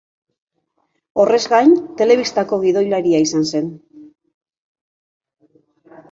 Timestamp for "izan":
3.25-3.45